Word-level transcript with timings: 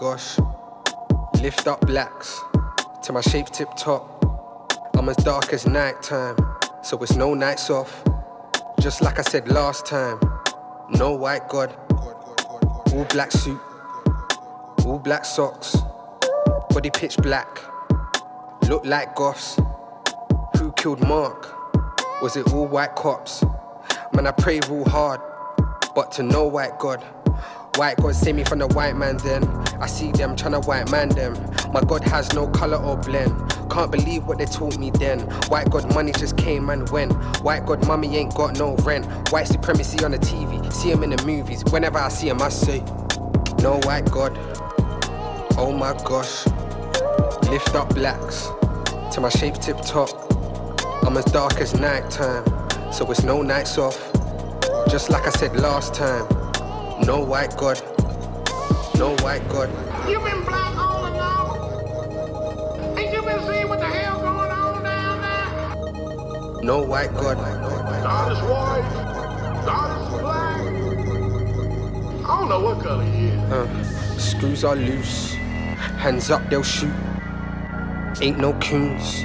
gosh. 0.00 0.38
Lift 1.42 1.66
up 1.66 1.82
blacks 1.82 2.40
to 3.02 3.12
my 3.12 3.20
shape 3.20 3.48
tip 3.48 3.68
top. 3.76 4.24
I'm 4.96 5.06
as 5.10 5.16
dark 5.16 5.52
as 5.52 5.66
nighttime, 5.66 6.38
so 6.82 6.96
it's 7.02 7.16
no 7.16 7.34
nights 7.34 7.68
off. 7.68 8.02
Just 8.80 9.02
like 9.02 9.18
I 9.18 9.22
said 9.22 9.48
last 9.48 9.84
time. 9.84 10.18
No 10.88 11.12
white 11.12 11.46
God. 11.50 11.76
All 12.94 13.06
black 13.10 13.30
suit. 13.30 13.60
All 14.86 14.98
black 14.98 15.26
socks. 15.26 15.76
Body 16.70 16.88
pitch 16.88 17.18
black. 17.18 17.60
Look 18.68 18.86
like 18.86 19.14
goths. 19.14 19.60
Who 20.56 20.72
killed 20.78 21.06
Mark? 21.06 21.42
Was 22.22 22.36
it 22.36 22.50
all 22.54 22.66
white 22.66 22.94
cops? 22.94 23.44
Man, 24.14 24.26
I 24.26 24.30
pray 24.30 24.60
real 24.66 24.86
hard, 24.86 25.20
but 25.94 26.10
to 26.12 26.22
no 26.22 26.46
white 26.46 26.78
God. 26.78 27.04
White 27.80 27.96
God 27.96 28.14
save 28.14 28.34
me 28.34 28.44
from 28.44 28.58
the 28.58 28.66
white 28.66 28.94
man 28.94 29.16
then. 29.16 29.42
I 29.80 29.86
see 29.86 30.12
them 30.12 30.36
tryna 30.36 30.66
white 30.66 30.90
man 30.90 31.08
them. 31.08 31.32
My 31.72 31.80
God 31.80 32.04
has 32.04 32.30
no 32.34 32.46
color 32.46 32.76
or 32.76 32.98
blend. 32.98 33.32
Can't 33.70 33.90
believe 33.90 34.26
what 34.26 34.36
they 34.36 34.44
taught 34.44 34.76
me 34.76 34.90
then. 34.90 35.20
White 35.48 35.70
God 35.70 35.94
money 35.94 36.12
just 36.12 36.36
came 36.36 36.68
and 36.68 36.86
went. 36.90 37.14
White 37.42 37.64
God 37.64 37.86
mummy 37.86 38.14
ain't 38.18 38.34
got 38.34 38.58
no 38.58 38.76
rent. 38.84 39.06
White 39.32 39.46
supremacy 39.46 40.04
on 40.04 40.10
the 40.10 40.18
TV. 40.18 40.70
See 40.70 40.90
him 40.90 41.02
in 41.02 41.08
the 41.08 41.24
movies. 41.24 41.64
Whenever 41.70 41.96
I 41.96 42.10
see 42.10 42.28
him, 42.28 42.42
I 42.42 42.50
say, 42.50 42.80
No 43.62 43.80
white 43.84 44.10
God. 44.10 44.36
Oh 45.56 45.72
my 45.74 45.94
gosh. 46.04 46.46
Lift 47.48 47.74
up 47.74 47.94
blacks 47.94 48.50
to 49.14 49.22
my 49.22 49.30
shape 49.30 49.54
tip 49.54 49.80
top. 49.80 50.10
I'm 51.06 51.16
as 51.16 51.24
dark 51.24 51.54
as 51.62 51.72
nighttime, 51.72 52.44
so 52.92 53.10
it's 53.10 53.22
no 53.22 53.40
nights 53.40 53.78
off. 53.78 54.12
Just 54.90 55.08
like 55.08 55.26
I 55.26 55.30
said 55.30 55.56
last 55.56 55.94
time. 55.94 56.39
No 57.06 57.20
white 57.24 57.56
God. 57.56 57.80
No 58.98 59.16
white 59.22 59.46
God. 59.48 59.70
You 60.08 60.18
been 60.20 60.44
black 60.44 60.76
all 60.76 61.06
along? 61.08 62.98
Ain't 62.98 63.12
you 63.12 63.22
been 63.22 63.40
seeing 63.46 63.68
what 63.68 63.80
the 63.80 63.86
hell 63.86 64.20
going 64.20 64.50
on 64.50 64.82
down 64.82 65.20
there? 65.22 66.62
No 66.62 66.82
white 66.82 67.12
God. 67.14 67.38
God 67.38 68.32
is 68.32 68.38
white. 68.42 68.84
God 69.64 69.90
is 70.02 70.08
black. 70.20 70.60
I 72.24 72.38
don't 72.38 72.48
know 72.48 72.60
what 72.60 72.80
color 72.80 73.04
he 73.04 73.28
is. 73.28 73.52
Uh, 73.52 74.18
screws 74.18 74.62
are 74.64 74.76
loose. 74.76 75.32
Hands 75.98 76.30
up, 76.30 76.48
they'll 76.50 76.62
shoot. 76.62 76.92
Ain't 78.20 78.38
no 78.38 78.52
coons. 78.60 79.24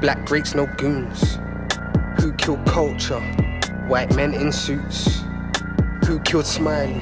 Black 0.00 0.24
breaks, 0.26 0.54
no 0.54 0.66
goons. 0.78 1.38
Who 2.18 2.32
killed 2.32 2.64
culture? 2.66 3.20
White 3.88 4.14
men 4.16 4.32
in 4.32 4.50
suits. 4.52 5.22
Who 6.10 6.18
killed 6.18 6.44
Smiley? 6.44 6.98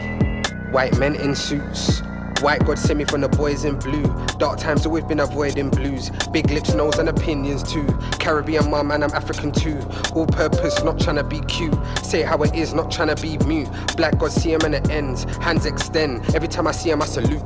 White 0.70 0.98
men 0.98 1.14
in 1.14 1.34
suits. 1.34 2.02
White 2.42 2.66
God 2.66 2.78
sent 2.78 2.98
me 2.98 3.06
from 3.06 3.22
the 3.22 3.28
boys 3.30 3.64
in 3.64 3.78
blue. 3.78 4.04
Dark 4.36 4.58
times 4.58 4.84
always 4.84 5.04
been 5.04 5.20
avoiding 5.20 5.70
blues. 5.70 6.10
Big 6.30 6.50
lips, 6.50 6.74
nose, 6.74 6.98
and 6.98 7.08
opinions 7.08 7.62
too. 7.62 7.86
Caribbean 8.18 8.70
mum, 8.70 8.90
and 8.90 9.02
I'm 9.02 9.10
African 9.12 9.50
too. 9.50 9.80
All 10.14 10.26
purpose, 10.26 10.84
not 10.84 11.00
trying 11.00 11.16
to 11.16 11.24
be 11.24 11.40
cute. 11.40 11.74
Say 12.02 12.20
how 12.20 12.36
it 12.42 12.54
is, 12.54 12.74
not 12.74 12.90
trying 12.90 13.08
to 13.08 13.16
be 13.16 13.38
mute. 13.46 13.70
Black 13.96 14.18
God 14.18 14.30
see 14.30 14.52
him 14.52 14.60
and 14.66 14.74
it 14.74 14.90
ends. 14.90 15.24
Hands 15.36 15.64
extend. 15.64 16.34
Every 16.34 16.46
time 16.48 16.66
I 16.66 16.72
see 16.72 16.90
him, 16.90 17.00
I 17.00 17.06
salute. 17.06 17.42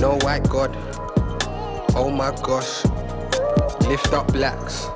No 0.00 0.18
white 0.20 0.46
God. 0.50 0.70
Oh 1.96 2.10
my 2.14 2.30
gosh. 2.42 2.84
Lift 3.88 4.12
up 4.12 4.30
blacks 4.34 4.88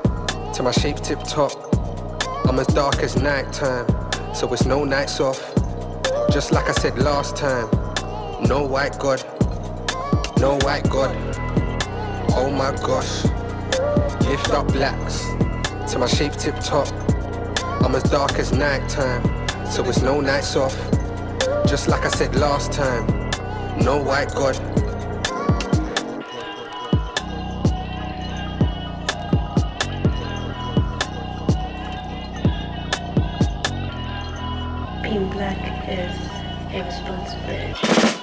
to 0.55 0.63
my 0.63 0.71
shape 0.71 0.97
tip 0.97 1.23
top. 1.25 1.53
I'm 2.45 2.59
as 2.59 2.67
dark 2.67 2.97
as 2.97 3.17
nighttime, 3.17 3.87
so 4.35 4.53
it's 4.53 4.67
no 4.67 4.85
nights 4.85 5.19
off. 5.19 5.58
Just 6.31 6.53
like 6.53 6.69
I 6.69 6.73
said 6.73 6.99
last 6.99 7.37
time. 7.37 7.71
No 8.47 8.63
white 8.63 8.99
God. 8.99 9.25
No 10.39 10.59
white 10.59 10.89
God. 10.91 11.17
Oh 12.37 12.51
my 12.51 12.71
gosh. 12.87 13.25
Lift 14.27 14.51
up 14.51 14.67
blacks 14.69 15.25
to 15.91 15.99
my 15.99 16.07
shape 16.07 16.33
tip 16.33 16.55
top. 16.61 16.87
I'm 17.83 17.95
as 17.95 18.03
dark 18.05 18.33
as 18.33 18.53
nighttime, 18.53 19.23
so 19.67 19.83
it's 19.89 20.03
no 20.03 20.21
nights 20.21 20.55
off. 20.55 20.77
Just 21.67 21.89
like 21.89 22.05
I 22.05 22.11
said 22.11 22.35
last 22.37 22.73
time. 22.73 23.07
No 23.81 23.97
white 23.97 24.35
God. 24.35 24.78
A 36.81 38.18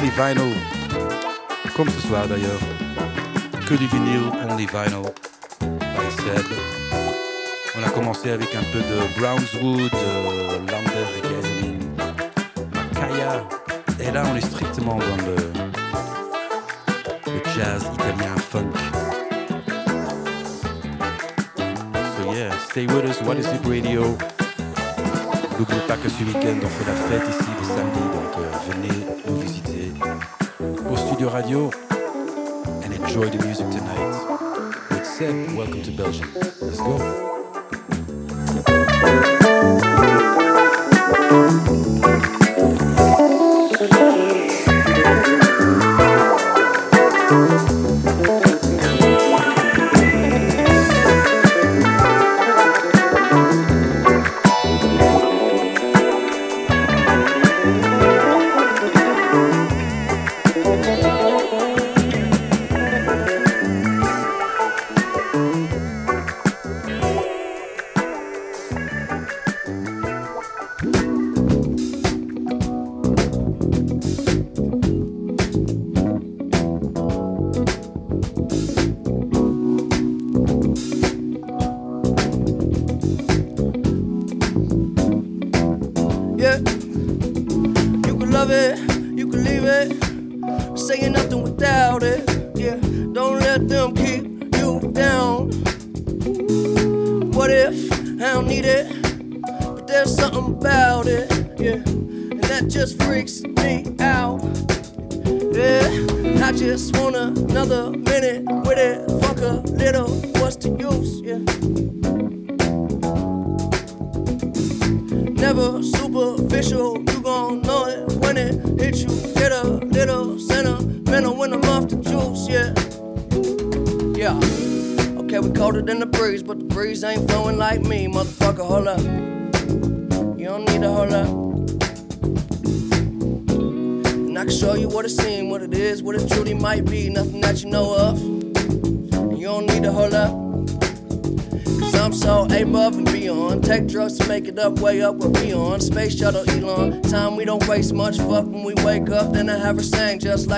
Strictly 0.00 0.16
Vinyl 0.16 0.56
comme 1.76 1.88
ce 1.90 2.00
soir 2.00 2.26
d'ailleurs. 2.26 2.60
Que 3.68 3.74
du 3.74 3.86
vinyle, 3.86 4.30
only 4.48 4.66
vinyl, 4.66 5.12
by 5.60 6.10
Seb. 6.16 6.46
On 7.78 7.86
a 7.86 7.90
commencé 7.90 8.30
avec 8.30 8.48
un 8.54 8.62
peu 8.72 8.78
de 8.78 9.20
Brownswood, 9.20 9.92
euh, 9.92 10.58
Lander 10.70 11.06
et 11.18 11.28
Makaya. 12.74 13.44
Et 14.00 14.10
là, 14.10 14.22
on 14.32 14.36
est 14.36 14.40
strictement 14.40 14.96
dans 14.96 15.18
le, 15.26 15.36
jazz 17.54 17.84
italien 17.92 18.36
funk. 18.38 18.72
So 22.16 22.32
yeah, 22.32 22.50
stay 22.70 22.86
with 22.86 23.04
us, 23.04 23.20
What 23.20 23.34
is 23.34 23.46
it 23.48 23.66
radio? 23.66 24.16
N'oubliez 25.58 25.82
pas 25.86 25.96
que 25.96 26.08
ce 26.08 26.24
week-end, 26.24 26.58
on 26.64 26.68
fait 26.68 26.86
la 26.86 26.94
fête 26.94 27.28
ici 27.28 27.50
le 27.58 27.64
samedi, 27.66 28.00
donc 28.14 28.32
euh, 28.38 28.72
venez 28.72 29.06
nous 29.26 29.40
visiter 29.40 29.69
radio 31.28 31.70
and 32.82 32.94
enjoy 32.94 33.28
the 33.28 33.44
music 33.44 33.68
tonight. 33.70 34.88
With 34.90 35.06
Seb, 35.06 35.54
welcome 35.54 35.82
to 35.82 35.90
Belgium. 35.90 36.32
Let's 36.34 36.78
go. 36.78 37.20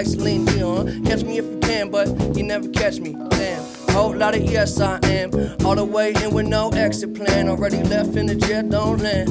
Like 0.02 0.12
Celine 0.12 0.44
Dion. 0.44 1.04
Catch 1.04 1.22
me 1.24 1.38
if 1.38 1.44
you 1.44 1.58
can, 1.60 1.90
but 1.90 2.08
you 2.36 2.42
never 2.42 2.68
catch 2.68 2.98
me. 2.98 3.14
Damn. 3.30 3.62
Whole 3.90 4.16
lot 4.16 4.34
of 4.34 4.42
yes, 4.42 4.80
I 4.80 4.98
am. 5.04 5.30
All 5.64 5.76
the 5.76 5.84
way 5.84 6.12
in 6.22 6.32
with 6.32 6.46
no 6.46 6.70
exit 6.70 7.14
plan. 7.14 7.48
Already 7.48 7.82
left 7.84 8.16
in 8.16 8.26
the 8.26 8.34
jet, 8.34 8.68
don't 8.70 8.98
land. 9.00 9.28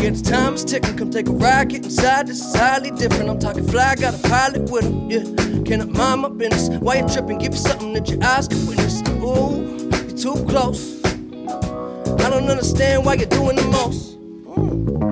Yeah, 0.00 0.10
the 0.10 0.22
time 0.22 0.54
is 0.54 0.64
ticking. 0.64 0.96
Come 0.96 1.10
take 1.10 1.28
a 1.28 1.32
ride, 1.32 1.68
get 1.68 1.84
inside. 1.84 2.26
This 2.26 2.40
is 2.40 2.54
highly 2.56 2.90
different. 2.90 3.30
I'm 3.30 3.38
talking 3.38 3.66
fly, 3.68 3.94
got 3.94 4.14
a 4.14 4.28
pilot 4.28 4.70
with 4.70 4.84
him. 4.84 5.10
Yeah, 5.10 5.62
cannot 5.64 5.90
mind 5.90 6.22
my 6.22 6.28
business. 6.30 6.68
Why 6.80 6.96
you 7.00 7.08
tripping? 7.08 7.38
Give 7.38 7.52
me 7.52 7.58
something 7.58 7.92
that 7.92 8.08
your 8.08 8.22
eyes 8.24 8.48
can 8.48 8.66
witness. 8.66 9.02
Ooh, 9.22 9.88
you're 10.08 10.16
too 10.16 10.44
close. 10.46 11.04
I 11.04 12.30
don't 12.30 12.48
understand 12.48 13.04
why 13.04 13.14
you're 13.14 13.26
doing 13.26 13.56
the 13.56 13.64
most. 13.64 14.14
You 14.16 15.07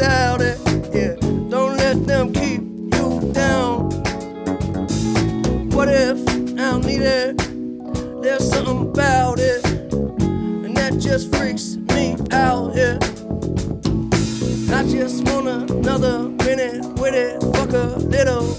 without 0.00 0.40
it. 0.40 0.58
Yeah, 0.94 1.14
don't 1.50 1.76
let 1.76 2.06
them 2.06 2.32
keep 2.32 2.62
you 2.94 3.32
down. 3.32 3.90
What 5.76 5.88
if 5.88 6.18
I 6.28 6.70
don't 6.70 6.86
need 6.86 7.02
it? 7.02 7.36
There's 8.22 8.48
something 8.48 8.88
about 8.88 9.38
it, 9.38 9.62
and 9.92 10.74
that 10.74 10.96
just 10.98 11.34
freaks 11.36 11.76
me 11.76 12.16
out. 12.30 12.74
Yeah. 12.74 12.96
I 14.74 14.88
just 14.88 15.22
want 15.28 15.48
another 15.70 16.30
minute 16.46 16.82
with 16.98 17.14
it. 17.14 17.42
Fuck 17.54 17.72
a 17.74 17.98
little, 17.98 18.54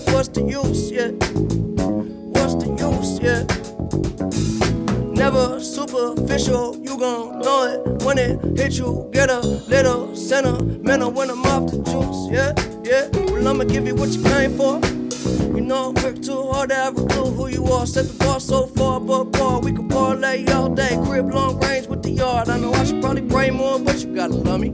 when 8.03 8.17
it 8.17 8.39
hit 8.57 8.77
you. 8.77 9.09
Get 9.11 9.29
a 9.29 9.39
little 9.39 10.15
sentimental 10.15 11.11
when 11.11 11.29
I'm 11.29 11.45
off 11.45 11.71
the 11.71 11.77
juice, 11.77 12.29
yeah, 12.31 12.53
yeah. 12.83 13.07
Well, 13.31 13.47
I'ma 13.47 13.63
give 13.65 13.87
you 13.87 13.95
what 13.95 14.09
you 14.09 14.23
came 14.23 14.57
for. 14.57 14.79
You 15.55 15.61
know, 15.61 15.91
work 15.91 16.21
too 16.21 16.51
hard 16.51 16.69
to 16.69 16.75
have 16.75 16.97
a 16.97 17.05
clue 17.05 17.31
who 17.31 17.47
you 17.47 17.65
are. 17.65 17.85
Set 17.85 18.07
the 18.07 18.13
bar 18.23 18.39
so 18.39 18.67
far 18.67 18.97
above 18.97 19.31
bar, 19.31 19.59
we 19.59 19.71
could 19.71 19.89
parlay 19.89 20.45
all 20.51 20.69
day. 20.69 20.97
Crib 21.05 21.33
long 21.33 21.59
range 21.59 21.87
with 21.87 22.03
the 22.03 22.11
yard. 22.11 22.49
I 22.49 22.57
know 22.57 22.73
I 22.73 22.83
should 22.83 23.01
probably 23.01 23.23
pray 23.23 23.49
more, 23.51 23.79
but 23.79 24.03
you 24.03 24.15
gotta 24.15 24.33
love 24.33 24.61
me. 24.61 24.71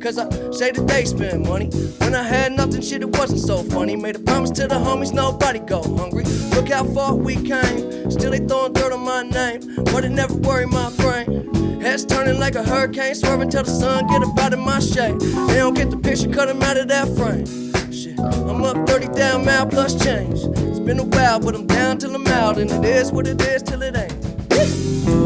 Cause 0.00 0.18
I 0.18 0.28
say 0.50 0.70
that 0.70 0.86
they 0.86 1.06
spend 1.06 1.46
money. 1.46 1.70
When 1.98 2.14
I 2.14 2.22
had 2.22 2.52
nothing, 2.52 2.82
shit, 2.82 3.00
it 3.00 3.16
wasn't 3.16 3.40
so 3.40 3.62
funny. 3.62 3.96
Made 3.96 4.16
a 4.16 4.18
promise 4.18 4.50
to 4.50 4.66
the 4.66 4.74
homies, 4.74 5.14
nobody 5.14 5.60
go 5.60 5.82
hungry. 5.96 6.24
Look 6.54 6.68
how 6.68 6.84
far 6.84 7.14
we 7.14 7.36
came. 7.36 8.10
Still 8.10 8.32
they 8.32 8.38
throwing 8.38 8.74
dirt 8.74 8.92
on 8.92 9.00
my 9.00 9.22
name. 9.22 9.60
But 9.84 10.04
it 10.04 10.10
never 10.10 10.34
worried 10.34 10.68
my 10.68 10.90
brain. 10.96 11.53
Heads 11.84 12.06
turning 12.06 12.38
like 12.38 12.54
a 12.54 12.62
hurricane, 12.62 13.14
swerving 13.14 13.50
till 13.50 13.62
the 13.62 13.70
sun 13.70 14.06
get 14.06 14.22
up 14.22 14.38
out 14.38 14.54
of 14.54 14.58
my 14.58 14.80
shade. 14.80 15.20
They 15.20 15.56
don't 15.56 15.74
get 15.74 15.90
the 15.90 15.98
picture, 15.98 16.28
cut 16.28 16.48
cut 16.48 16.48
'em 16.48 16.62
out 16.62 16.78
of 16.78 16.88
that 16.88 17.06
frame. 17.14 17.44
Shit, 17.92 18.18
I'm 18.18 18.64
up 18.64 18.88
30 18.88 19.08
down, 19.08 19.44
mile 19.44 19.66
plus 19.66 19.94
change. 20.02 20.40
It's 20.70 20.80
been 20.80 20.98
a 20.98 21.04
while, 21.04 21.40
but 21.40 21.54
I'm 21.54 21.66
down 21.66 21.98
till 21.98 22.14
I'm 22.14 22.26
out. 22.28 22.56
And 22.56 22.70
it 22.70 22.84
is 22.86 23.12
what 23.12 23.26
it 23.26 23.38
is 23.42 23.62
till 23.62 23.82
it 23.82 23.94
ain't. 23.98 25.23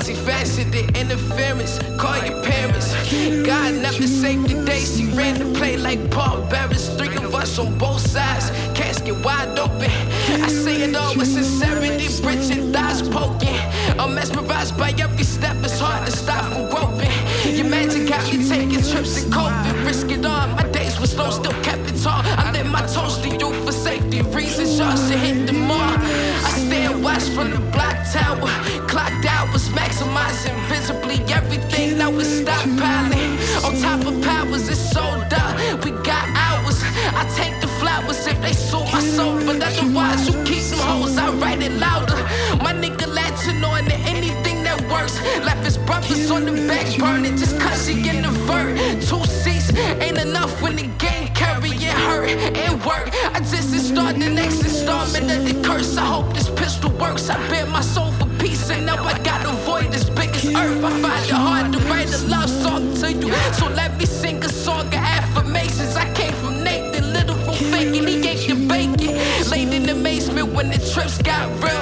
Multifaceted 0.00 0.98
interference. 0.98 1.78
Call 1.98 2.16
your 2.24 2.42
parents. 2.42 2.94
God 3.46 3.74
saved 4.08 4.48
the 4.48 4.64
day. 4.64 4.80
She 4.80 5.06
ran 5.16 5.38
the 5.38 5.58
play 5.58 5.76
like 5.76 6.10
Paul 6.10 6.40
Bearers. 6.48 6.88
Three 6.96 7.16
of 7.16 7.34
us 7.34 7.58
on 7.58 7.76
both 7.76 8.00
sides. 8.00 8.50
Casket 8.74 9.22
wide 9.24 9.58
open. 9.58 9.90
I 10.46 10.48
say 10.48 10.82
it 10.82 10.96
all 10.96 11.14
with 11.16 11.26
sincerity. 11.26 12.08
Bridget 12.22 12.72
thighs 12.72 13.02
poking. 13.08 13.60
I'm 13.98 14.14
mesmerized 14.14 14.76
by 14.78 14.90
every 14.98 15.24
step. 15.24 15.56
When 70.60 70.70
the 70.70 70.92
trips 70.92 71.16
got 71.22 71.48
real. 71.64 71.79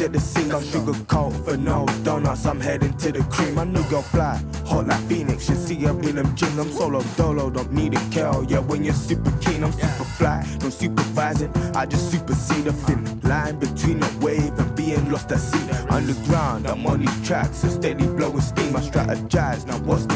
I'm 0.00 0.62
sugar 0.62 0.92
coat 1.08 1.32
for 1.44 1.56
no 1.56 1.84
donuts. 2.04 2.46
I'm 2.46 2.60
heading 2.60 2.96
to 2.98 3.10
the 3.10 3.20
cream. 3.24 3.58
I 3.58 3.64
knew 3.64 3.82
you're 3.90 4.00
fly, 4.00 4.40
hot 4.64 4.86
like 4.86 5.00
Phoenix. 5.08 5.48
You 5.48 5.56
see 5.56 5.86
up 5.86 6.00
in 6.04 6.14
them 6.14 6.36
jeans. 6.36 6.56
I'm 6.56 6.70
solo 6.70 7.02
dolo, 7.16 7.50
don't 7.50 7.72
need 7.72 7.94
a 7.94 8.10
cow. 8.10 8.42
Yeah, 8.42 8.60
when 8.60 8.84
you're 8.84 8.94
super 8.94 9.32
keen, 9.40 9.64
I'm 9.64 9.72
super 9.72 10.04
fly. 10.04 10.46
No 10.60 10.70
supervising, 10.70 11.52
I 11.74 11.84
just 11.86 12.12
supersede 12.12 12.68
a 12.68 12.72
thin 12.72 13.20
line 13.22 13.58
between 13.58 14.00
a 14.00 14.18
wave 14.20 14.56
and 14.56 14.76
being 14.76 15.10
lost 15.10 15.32
at 15.32 15.40
sea. 15.40 15.68
Underground, 15.90 16.68
I'm 16.68 16.86
on 16.86 17.00
these 17.00 17.26
tracks, 17.26 17.64
a 17.64 17.70
steady 17.70 18.06
blowing 18.06 18.40
steam. 18.40 18.76
I 18.76 18.80
strategize. 18.80 19.66
Now 19.66 19.78
what's 19.78 20.06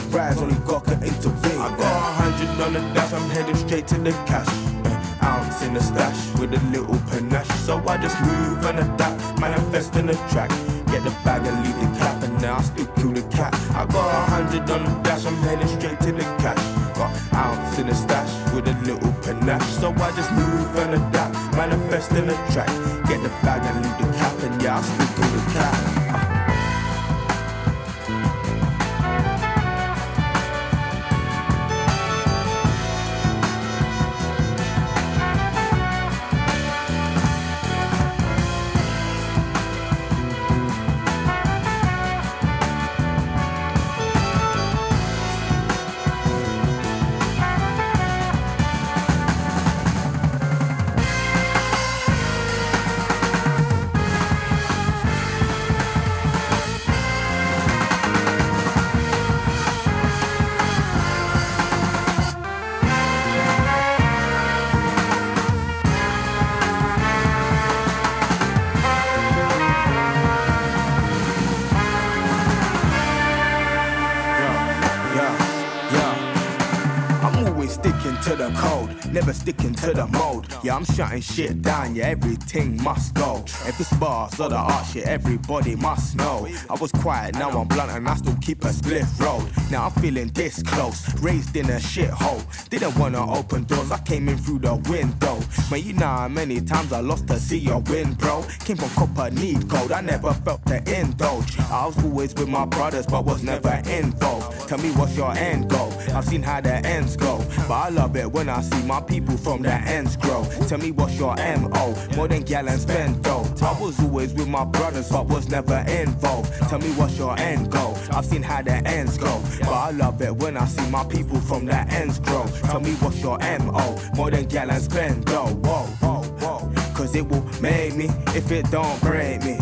to 79.83 79.93
the 79.93 80.07
mold. 80.07 80.47
Yeah, 80.63 80.77
I'm 80.77 80.85
shutting 80.85 81.21
shit 81.21 81.61
down, 81.61 81.97
yeah, 81.97 82.07
everything 82.07 82.81
must 82.83 83.15
go. 83.15 83.43
If 83.67 83.81
it's 83.81 83.93
bars 83.95 84.39
or 84.39 84.49
the 84.49 84.57
art 84.57 84.87
shit, 84.87 85.07
everybody 85.07 85.75
must 85.75 86.15
know. 86.17 86.49
I 86.71 86.75
was 86.75 86.93
quiet, 86.93 87.35
now 87.35 87.51
I'm 87.51 87.67
blunt, 87.67 87.91
and 87.91 88.09
I 88.09 88.15
still 88.15 88.37
keep 88.41 88.65
a 88.65 88.69
spliff 88.69 89.21
road. 89.21 89.51
Now 89.71 89.87
I'm 89.87 90.03
feeling 90.03 90.29
this 90.29 90.63
close, 90.63 91.13
raised 91.21 91.57
in 91.57 91.69
a 91.71 91.79
shithole. 91.79 92.43
Didn't 92.69 92.97
wanna 92.97 93.29
open 93.37 93.65
doors, 93.65 93.91
I 93.91 93.99
came 94.01 94.29
in 94.29 94.39
through 94.39 94.61
the 94.61 94.77
window. 94.89 95.41
Man, 95.71 95.83
you 95.83 95.95
know 95.95 96.07
how 96.07 96.29
many 96.29 96.61
times 96.61 96.93
I 96.93 97.01
lost 97.01 97.27
to 97.29 97.39
see 97.39 97.59
your 97.59 97.81
win, 97.81 98.13
bro. 98.15 98.45
Came 98.61 98.77
from 98.77 98.91
copper, 98.91 99.31
need 99.35 99.69
gold, 99.69 99.91
I 99.91 100.01
never 100.01 100.33
felt 100.33 100.65
the 100.65 100.79
indulge. 100.97 101.59
I 101.59 101.87
was 101.87 102.05
always 102.05 102.35
with 102.35 102.49
my 102.49 102.67
brothers, 102.67 103.07
but 103.07 103.25
was 103.25 103.43
never 103.43 103.83
involved. 103.91 104.62
Tell 104.73 104.81
me 104.81 104.91
what's 104.93 105.15
your 105.19 105.37
end 105.37 105.69
goal? 105.69 105.93
I've 106.15 106.25
seen 106.25 106.43
how 106.43 106.63
the 106.63 106.73
ends 106.73 107.15
go, 107.15 107.45
but 107.69 107.75
I 107.75 107.89
love 107.91 108.17
it 108.17 108.33
when 108.33 108.49
I 108.49 108.63
see 108.63 108.83
my 108.85 109.03
people 109.03 109.37
from 109.37 109.61
the 109.61 109.71
ends 109.71 110.17
grow. 110.17 110.47
Tell 110.67 110.79
me 110.79 110.93
what's 110.93 111.19
your 111.19 111.37
MO? 111.37 111.95
More 112.17 112.27
than 112.27 112.41
gal 112.41 112.67
and 112.67 112.81
spend 112.81 113.23
dough. 113.23 113.45
I 113.61 113.79
was 113.79 114.01
always 114.01 114.33
with 114.33 114.49
my 114.49 114.65
brothers, 114.65 115.11
but 115.11 115.27
was 115.27 115.51
never 115.51 115.77
involved. 115.87 116.55
Tell 116.71 116.79
me 116.79 116.89
what's 116.93 117.19
your 117.19 117.39
end 117.39 117.71
goal? 117.71 117.99
I've 118.13 118.25
seen 118.25 118.43
how 118.43 118.63
the 118.63 118.77
ends 118.89 119.19
go, 119.19 119.43
but 119.61 119.75
I 119.75 119.91
love 119.91 120.23
it 120.23 120.35
when 120.37 120.57
I 120.57 120.65
see 120.65 120.91
my 120.91 121.05
people 121.05 121.39
from 121.39 121.67
the 121.67 121.77
ends 121.93 122.19
grow. 122.19 122.47
Tell 122.65 122.81
me 122.81 122.93
what's 122.93 123.21
your 123.21 123.39
MO? 123.41 123.99
More 124.17 124.31
than 124.31 124.47
gal 124.47 124.71
and 124.71 124.83
spend 124.83 125.27
dough. 125.27 125.49
Whoa, 125.49 125.85
whoa, 126.01 126.23
whoa. 126.41 126.73
Cause 126.95 127.15
it 127.15 127.29
will 127.29 127.45
make 127.61 127.95
me 127.95 128.07
if 128.29 128.51
it 128.51 128.71
don't 128.71 128.99
break 129.03 129.45
me. 129.45 129.59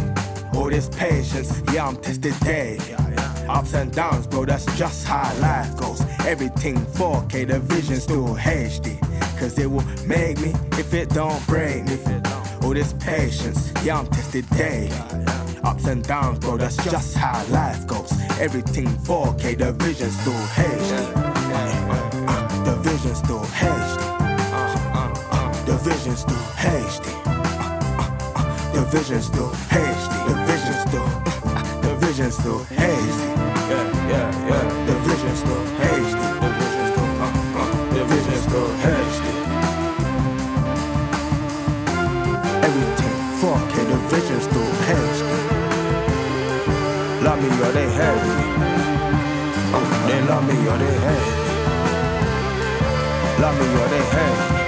All 0.55 0.71
this 0.71 0.89
patience, 0.89 1.63
yeah, 1.73 1.89
I'm 1.89 1.97
tested 1.97 2.39
day. 2.41 2.79
Ups 3.51 3.75
and 3.75 3.93
downs, 3.93 4.29
bro, 4.29 4.45
that's 4.45 4.65
just 4.77 5.05
how 5.05 5.29
life 5.41 5.77
goes. 5.77 6.01
Everything 6.25 6.77
4K, 6.77 7.49
the 7.49 7.59
vision 7.59 7.97
still 7.97 8.37
HD. 8.37 8.97
Cause 9.41 9.59
it 9.59 9.69
will 9.69 9.85
make 10.07 10.39
me 10.41 10.55
if 10.79 10.95
it 10.95 11.09
don't 11.11 11.45
break 11.49 11.85
me. 11.85 11.99
All 12.63 12.75
this 12.75 12.93
patience, 13.01 13.73
yeah, 13.83 13.99
I'm 13.99 14.07
tested 14.07 14.49
day. 14.51 14.89
Ups 15.65 15.87
and 15.87 16.03
downs, 16.05 16.39
bro, 16.39 16.59
that's 16.59 16.77
just 16.77 17.17
how 17.17 17.45
life 17.47 17.85
goes. 17.89 18.13
Everything 18.39 18.87
4K, 18.87 19.59
the 19.59 19.73
vision 19.73 20.11
still 20.11 20.33
HD. 20.55 21.15
The 22.65 22.77
vision 22.89 23.15
still 23.17 23.41
HD. 23.41 24.01
The 25.67 25.77
vision 25.79 26.17
still 26.17 26.37
HD. 26.55 27.07
The 28.75 28.83
vision 28.93 29.21
still 29.21 29.51
HD. 29.51 30.15
The 30.29 30.35
vision 30.47 30.75
still. 30.87 31.09
The 31.83 32.07
vision 32.07 32.31
still 32.31 32.61
HD. 32.61 33.30
The 35.31 35.37
vision 38.05 38.39
still 38.43 38.69
Everything 42.67 43.15
4K. 43.41 43.75
The 43.91 43.97
vision 44.11 44.41
still 44.41 44.71
HD. 44.91 45.31
Love 47.23 47.41
me 47.41 47.49
or 47.49 47.73
they 47.73 47.89
hate 47.99 48.25
me. 48.27 48.35
Uh, 49.73 49.81
they 50.09 50.21
love 50.23 50.45
me 50.49 50.55
or 50.69 50.79
they 50.79 50.95
hate 50.99 51.27
me. 51.31 51.37
Love 53.41 53.57
me 53.61 53.67
or 53.81 53.89
they 53.89 54.05
hate 54.17 54.55
me. 54.55 54.60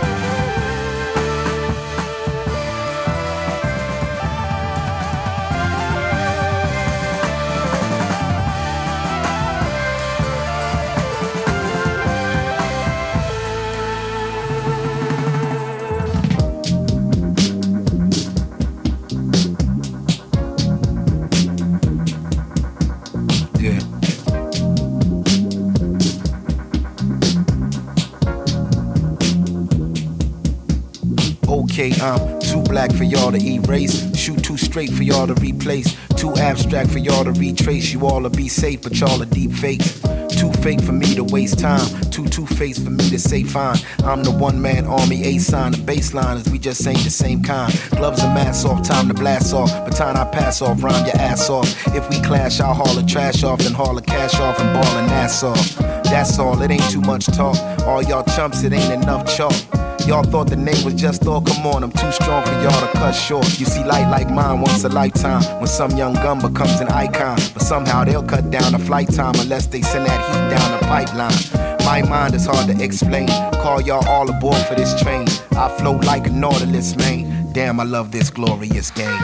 I'm 31.91 32.39
too 32.39 32.63
black 32.63 32.93
for 32.93 33.03
y'all 33.03 33.33
to 33.33 33.39
erase. 33.39 34.17
Shoot 34.17 34.45
too 34.45 34.57
straight 34.57 34.93
for 34.93 35.03
y'all 35.03 35.27
to 35.27 35.35
replace. 35.35 35.97
Too 36.17 36.33
abstract 36.37 36.91
for 36.91 36.99
y'all 36.99 37.25
to 37.25 37.33
retrace. 37.33 37.93
You 37.93 38.07
all 38.07 38.23
to 38.23 38.31
be 38.31 38.49
safe, 38.49 38.83
but 38.83 38.99
y'all 39.01 39.21
are 39.21 39.27
deep 39.27 39.51
fake. 39.53 39.83
Too 40.29 40.53
fake 40.63 40.81
for 40.81 40.93
me 40.93 41.15
to 41.17 41.25
waste 41.25 41.59
time. 41.59 41.85
Too 42.11 42.27
two 42.27 42.47
faced 42.47 42.85
for 42.85 42.91
me 42.91 43.11
to 43.11 43.19
say 43.19 43.43
fine. 43.43 43.77
I'm 44.05 44.23
the 44.23 44.31
one 44.31 44.63
man 44.63 44.87
army, 44.87 45.25
A 45.25 45.39
sign. 45.39 45.73
The 45.73 45.79
baseline 45.79 46.37
is 46.37 46.49
we 46.51 46.59
just 46.59 46.87
ain't 46.87 47.03
the 47.03 47.11
same 47.11 47.43
kind. 47.43 47.73
Gloves 47.91 48.23
and 48.23 48.33
masks 48.33 48.65
off, 48.65 48.83
time 48.83 49.09
to 49.09 49.15
blast 49.15 49.53
off. 49.53 49.71
Baton 49.85 50.17
I 50.17 50.25
pass 50.31 50.63
off, 50.63 50.85
rhyme 50.85 51.05
your 51.05 51.17
ass 51.17 51.51
off. 51.51 51.69
If 51.89 52.09
we 52.11 52.21
clash, 52.23 52.61
I'll 52.61 52.75
haul 52.75 52.95
the 52.95 53.03
trash 53.03 53.43
off, 53.43 53.59
then 53.59 53.73
haul 53.73 53.97
the 53.97 54.03
cash 54.03 54.39
off 54.39 54.61
and 54.61 54.73
ball 54.73 54.99
and 54.99 55.11
ass 55.11 55.43
off. 55.43 55.77
That's 56.05 56.39
all, 56.39 56.63
it 56.63 56.71
ain't 56.71 56.91
too 56.91 57.01
much 57.01 57.27
talk. 57.27 57.57
All 57.87 58.03
y'all 58.03 58.25
chumps, 58.37 58.63
it 58.63 58.73
ain't 58.73 59.03
enough 59.03 59.27
chalk. 59.37 59.82
Y'all 60.07 60.25
thought 60.25 60.49
the 60.49 60.57
name 60.57 60.85
was 60.85 60.95
just 60.95 61.27
all 61.27 61.41
come 61.41 61.67
on, 61.67 61.85
I'm 61.85 61.93
too 61.93 62.11
strong 62.11 62.45
for 62.45 62.53
y'all 62.63 62.81
to 62.81 62.93
cut 62.99 63.13
short. 63.13 63.47
You 63.61 63.67
see 63.67 63.85
light 63.85 64.11
like 64.11 64.29
mine 64.29 64.61
once 64.61 64.83
a 64.85 64.89
lifetime 64.89 65.43
when 65.59 65.69
some 65.69 65.93
young 65.97 66.15
gun 66.15 66.41
becomes 66.41 66.81
an 66.81 66.89
icon. 66.89 67.39
But 67.55 67.63
somehow 67.63 68.05
they'll 68.05 68.23
cut 68.23 68.51
down 68.51 68.73
the 68.73 68.79
flight 68.79 69.13
time 69.13 69.35
unless 69.37 69.67
they 69.67 69.81
send 69.83 70.07
that 70.07 70.21
heat 70.29 70.57
down 70.57 70.81
the 70.81 70.87
pipeline. 70.87 71.85
My 71.85 72.03
mind 72.03 72.35
is 72.35 72.47
hard 72.47 72.67
to 72.69 72.85
explain. 72.85 73.29
Call 73.63 73.81
y'all 73.81 74.07
all 74.09 74.29
aboard 74.29 74.59
for 74.67 74.75
this 74.75 75.01
train. 75.01 75.27
I 75.53 75.69
float 75.79 76.05
like 76.05 76.27
a 76.27 76.31
nautilus, 76.31 76.97
man. 76.97 77.53
Damn, 77.53 77.79
I 77.81 77.85
love 77.85 78.11
this 78.11 78.31
glorious 78.31 78.91
game. 78.91 79.21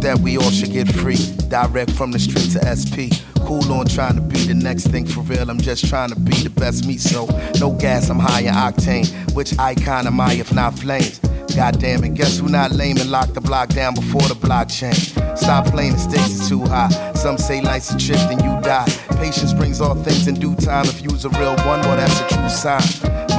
That 0.00 0.18
we 0.20 0.36
all 0.36 0.50
should 0.50 0.72
get 0.72 0.88
free. 0.88 1.18
Direct 1.48 1.90
from 1.90 2.10
the 2.10 2.18
street 2.18 2.50
to 2.52 2.60
SP. 2.64 3.10
Cool 3.46 3.72
on 3.72 3.86
trying 3.86 4.14
to 4.14 4.20
be 4.20 4.38
the 4.46 4.54
next 4.54 4.88
thing 4.88 5.06
for 5.06 5.20
real. 5.22 5.50
I'm 5.50 5.60
just 5.60 5.86
trying 5.86 6.10
to 6.10 6.18
be 6.18 6.32
the 6.42 6.50
best 6.50 6.86
me. 6.86 6.98
So 6.98 7.26
no 7.58 7.72
gas, 7.72 8.08
I'm 8.10 8.18
high 8.18 8.42
in 8.42 8.54
octane. 8.54 9.08
Which 9.34 9.58
icon 9.58 10.06
am 10.06 10.20
I 10.20 10.34
if 10.34 10.52
not 10.52 10.78
flames? 10.78 11.20
God 11.56 11.80
damn 11.80 12.04
it, 12.04 12.14
guess 12.14 12.38
who 12.38 12.48
not 12.48 12.70
lame 12.70 12.98
and 12.98 13.10
lock 13.10 13.32
the 13.32 13.40
block 13.40 13.70
down 13.70 13.94
before 13.94 14.22
the 14.22 14.34
blockchain? 14.34 14.94
Stop 15.36 15.66
playing, 15.66 15.92
the 15.92 15.98
stakes 15.98 16.40
is 16.40 16.48
too 16.48 16.62
high. 16.62 16.88
Some 17.14 17.38
say 17.38 17.60
life's 17.60 17.90
a 17.90 17.98
trip, 17.98 18.18
then 18.28 18.38
you 18.44 18.60
die. 18.62 18.86
Patience 19.16 19.52
brings 19.52 19.80
all 19.80 19.96
things 19.96 20.28
in 20.28 20.36
due 20.36 20.54
time. 20.54 20.86
If 20.86 21.02
you's 21.02 21.24
a 21.24 21.30
real 21.30 21.56
one, 21.56 21.80
well, 21.80 21.96
that's 21.96 22.20
a 22.20 22.28
true 22.28 22.48
sign. 22.48 22.80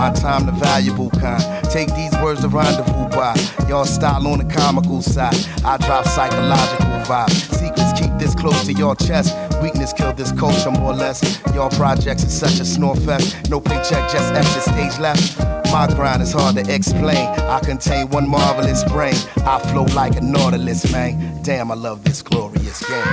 My 0.02 0.10
time, 0.10 0.48
the 0.48 0.52
valuable 0.54 1.12
kind. 1.12 1.44
Take 1.70 1.94
these 1.94 2.12
words 2.24 2.42
to 2.42 2.48
rendezvous 2.48 3.08
by. 3.10 3.36
Y'all 3.70 3.86
style 3.86 4.26
on 4.26 4.40
the 4.40 4.52
comical 4.52 5.00
side. 5.00 5.36
I 5.64 5.78
drop 5.78 6.06
psychological 6.08 6.88
vibes. 7.06 7.54
Secrets 7.54 7.94
keep 8.00 8.10
this 8.18 8.34
close 8.34 8.66
to 8.66 8.74
your 8.74 8.96
chest. 8.96 9.38
Weakness 9.62 9.94
killed 9.94 10.18
this 10.18 10.32
culture 10.32 10.72
more 10.72 10.94
or 10.94 10.96
less. 10.96 11.40
Y'all 11.54 11.70
projects 11.70 12.24
is 12.24 12.34
such 12.36 12.60
a 12.60 12.66
snore 12.66 12.96
fest. 12.96 13.48
No 13.52 13.62
paycheck, 13.62 14.10
just 14.10 14.34
exit 14.34 14.64
stage 14.64 15.00
left. 15.00 15.38
My 15.72 15.86
grind 15.86 16.24
is 16.24 16.34
hard 16.34 16.56
to 16.56 16.74
explain. 16.74 17.28
I 17.28 17.60
contain 17.60 18.10
one 18.10 18.28
marvelous 18.28 18.84
brain. 18.86 19.14
I 19.46 19.60
flow 19.72 19.84
like 19.94 20.16
a 20.16 20.22
nautilus, 20.22 20.92
man. 20.92 21.44
Damn, 21.44 21.70
I 21.70 21.76
love 21.76 22.04
this 22.04 22.24
glorious 22.24 22.84
game. 22.90 23.06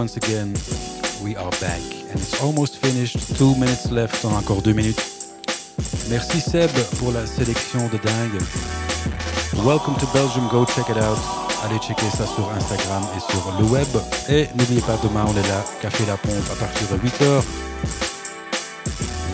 Once 0.00 0.16
again. 0.16 0.54
We 1.22 1.36
are 1.36 1.50
back 1.60 1.82
and 2.10 2.18
it's 2.18 2.40
almost 2.40 2.78
finished. 2.78 3.36
Two 3.36 3.54
minutes 3.56 3.90
left, 3.90 4.24
encore 4.24 4.62
deux 4.62 4.72
minutes. 4.72 5.36
Merci 6.08 6.40
Seb 6.40 6.70
pour 6.98 7.12
la 7.12 7.26
sélection 7.26 7.86
de 7.92 7.98
dingue. 7.98 8.40
Welcome 9.62 9.96
to 9.96 10.06
Belgium, 10.14 10.48
go 10.48 10.64
check 10.64 10.88
it 10.88 10.96
out. 10.96 11.18
Allez 11.64 11.78
checker 11.80 12.08
ça 12.16 12.24
sur 12.24 12.48
Instagram 12.56 13.02
et 13.14 13.20
sur 13.30 13.42
le 13.58 13.66
web. 13.66 13.88
Et 14.30 14.48
n'oubliez 14.56 14.80
pas, 14.80 14.96
demain 15.02 15.26
on 15.28 15.36
est 15.36 15.48
là, 15.48 15.62
Café 15.82 16.06
La 16.06 16.16
Pompe 16.16 16.48
à 16.50 16.56
partir 16.56 16.88
de 16.88 16.96
8h. 16.96 17.42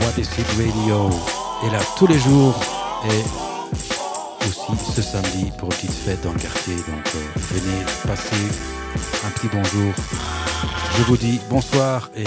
What 0.00 0.18
is 0.18 0.26
It 0.36 0.48
Radio? 0.58 1.10
Est 1.64 1.70
là 1.70 1.80
tous 1.96 2.08
les 2.08 2.18
jours 2.18 2.58
et 3.04 3.22
aussi 4.48 4.92
ce 4.96 5.00
samedi 5.00 5.52
pour 5.58 5.68
une 5.70 5.76
petite 5.76 5.92
fête 5.92 6.22
dans 6.24 6.32
le 6.32 6.40
quartier. 6.40 6.74
Donc 6.74 7.06
euh, 7.14 7.40
venez 7.52 7.84
passer 8.04 8.48
un 9.24 9.30
petit 9.30 9.48
bonjour. 9.52 9.94
Je 10.96 11.02
vous 11.02 11.16
dis 11.16 11.40
bonsoir 11.50 12.10
et 12.16 12.24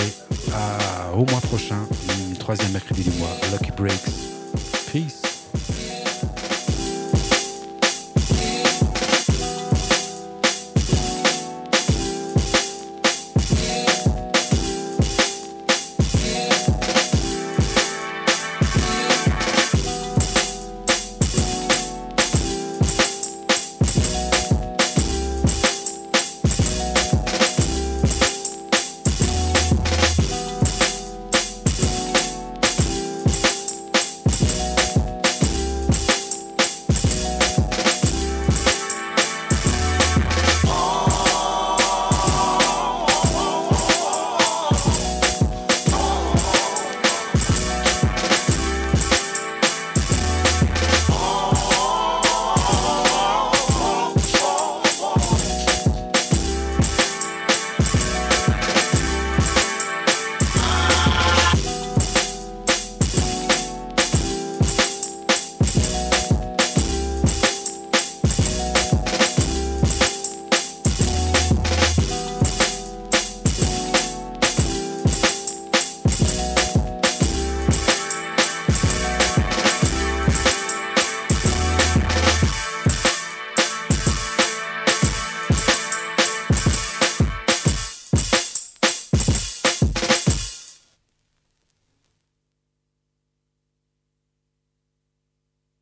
au 1.13 1.25
mois 1.25 1.41
prochain, 1.41 1.79
troisième 2.39 2.71
mercredi 2.71 3.03
du 3.03 3.17
mois, 3.17 3.29
Lucky 3.51 3.71
Breaks. 3.71 4.09
Peace. 4.91 5.28